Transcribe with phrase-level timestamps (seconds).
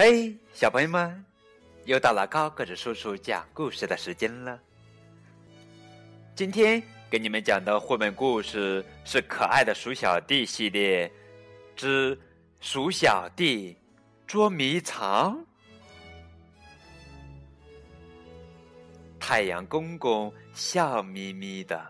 [0.00, 1.24] 嘿，小朋友们，
[1.84, 4.56] 又到了高个子叔叔讲故事的时间了。
[6.36, 6.80] 今天
[7.10, 11.10] 给你们讲的绘本故事是《可爱的鼠小弟》系列
[11.74, 12.14] 之
[12.60, 13.76] 《鼠小弟
[14.24, 15.36] 捉迷藏》。
[19.18, 21.84] 太阳公公笑眯眯的，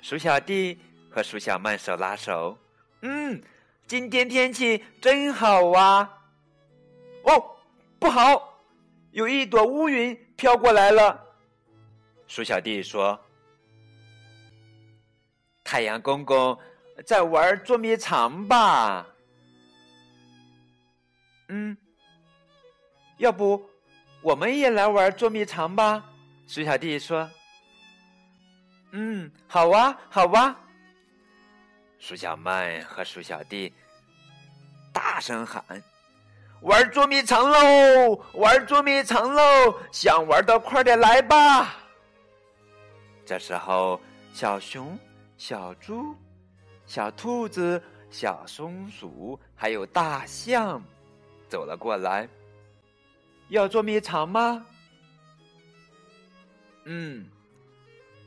[0.00, 0.76] 鼠小弟
[1.08, 2.58] 和鼠小曼手拉手，
[3.02, 3.40] 嗯。
[3.86, 6.10] 今天天气真好啊！
[7.24, 7.56] 哦，
[7.98, 8.58] 不好，
[9.10, 11.20] 有一朵乌云飘过来了。
[12.26, 13.18] 鼠小弟说
[15.62, 16.58] ：“太阳公公
[17.04, 19.06] 在玩捉迷藏吧？”
[21.48, 21.76] 嗯，
[23.18, 23.62] 要不
[24.22, 26.02] 我们也来玩捉迷藏吧？
[26.48, 27.28] 鼠小弟说
[28.92, 30.56] ：“嗯，好哇，好哇。”
[32.06, 33.72] 鼠小曼和鼠小弟
[34.92, 35.64] 大声喊
[36.60, 38.22] ：“玩捉迷藏喽！
[38.34, 39.80] 玩捉迷藏喽！
[39.90, 41.76] 想玩的快点来吧！”
[43.24, 43.98] 这时候，
[44.34, 44.98] 小熊、
[45.38, 46.14] 小猪、
[46.84, 50.82] 小兔子、小松鼠还有大象
[51.48, 52.28] 走了过来。
[53.48, 54.66] 要捉迷藏吗？
[56.84, 57.24] 嗯，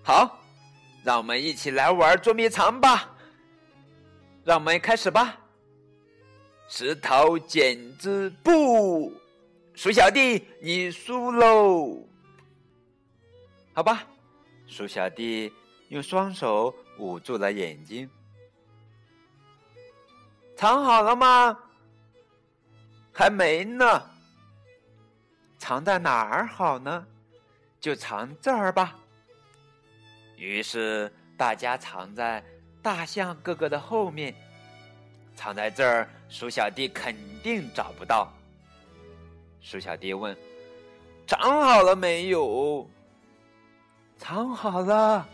[0.02, 0.40] 好，
[1.04, 3.14] 让我们一起来玩捉迷藏吧。
[4.48, 5.38] 让我们开始吧。
[6.70, 9.12] 石头剪子布，
[9.74, 12.02] 鼠小弟你输喽。
[13.74, 14.08] 好吧，
[14.66, 15.52] 鼠小弟
[15.90, 18.10] 用双手捂住了眼睛。
[20.56, 21.60] 藏好了吗？
[23.12, 24.02] 还没呢。
[25.58, 27.06] 藏在哪儿好呢？
[27.82, 28.96] 就藏这儿吧。
[30.38, 32.42] 于是大家藏在。
[32.88, 34.34] 大象哥哥的后面，
[35.36, 38.32] 藏在这儿，鼠小弟肯定找不到。
[39.60, 40.34] 鼠小弟问
[41.28, 42.90] ：“藏好了没有
[44.18, 45.28] ？”“藏好了。”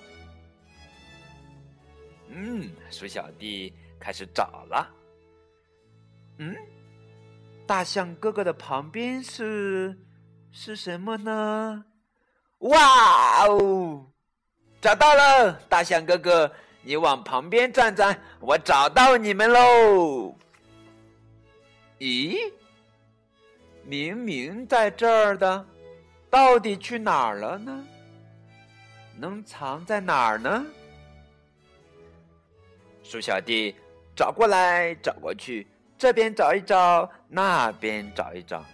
[2.29, 4.89] 嗯，鼠小弟开始找了。
[6.39, 6.55] 嗯，
[7.67, 9.95] 大象哥哥的旁边是
[10.51, 11.85] 是什么呢？
[12.61, 14.07] 哇哦，
[14.81, 16.51] 找到了，大象哥哥。
[16.83, 20.35] 你往旁边站站，我找到你们喽！
[21.99, 22.51] 咦，
[23.85, 25.65] 明明在这儿的，
[26.29, 27.85] 到底去哪儿了呢？
[29.17, 30.65] 能藏在哪儿呢？
[33.01, 33.73] 鼠小弟
[34.15, 35.65] 找过来找过去，
[35.97, 38.65] 这边找一找，那边找一找。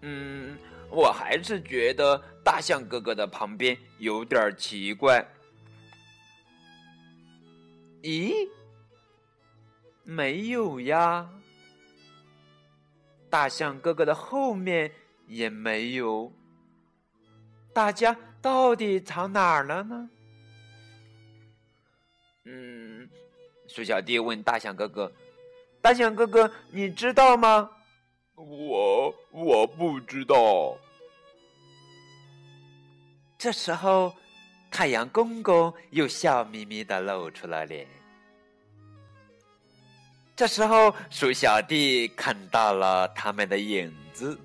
[0.00, 0.58] 嗯，
[0.88, 5.24] 我还是觉得大象哥哥的旁边有点奇怪。
[8.02, 8.48] 咦，
[10.04, 11.28] 没有呀！
[13.28, 14.90] 大象哥哥的后面
[15.26, 16.32] 也没有。
[17.72, 20.10] 大家到底藏哪儿了呢？
[22.44, 23.08] 嗯，
[23.68, 25.12] 鼠小弟问大象哥哥
[25.82, 27.70] ：“大象哥哥，你知道吗
[28.34, 30.78] ？”“我我不知道。”
[33.36, 34.12] 这时候。
[34.70, 37.86] 太阳公公又笑眯眯的露出了脸。
[40.36, 44.38] 这时候，鼠小弟看到了他们的影子。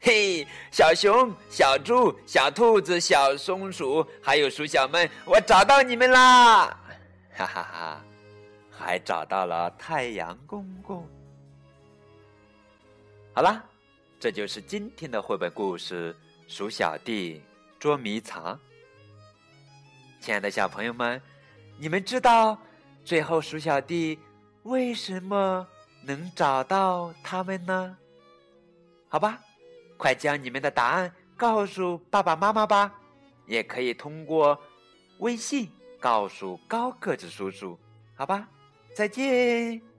[0.00, 6.66] 嘿，小熊、小猪、小兔子、小松鼠，还有鼠小们，我找到你们啦！
[7.34, 8.04] 哈哈哈，
[8.70, 11.06] 还找到了太阳公公。
[13.34, 13.62] 好啦，
[14.20, 16.14] 这就是今天的绘本故事
[16.46, 17.42] 《鼠小弟
[17.78, 18.54] 捉迷藏》。
[20.24, 21.20] 亲爱的小朋友们，
[21.76, 22.56] 你们知道
[23.04, 24.18] 最后鼠小弟
[24.62, 25.68] 为什么
[26.00, 27.94] 能找到他们呢？
[29.06, 29.38] 好吧，
[29.98, 32.90] 快将你们的答案告诉爸爸妈妈吧，
[33.44, 34.58] 也可以通过
[35.18, 35.70] 微信
[36.00, 37.78] 告诉高个子叔叔。
[38.14, 38.48] 好吧，
[38.94, 39.93] 再见。